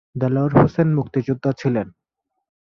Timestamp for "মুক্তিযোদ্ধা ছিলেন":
0.95-1.87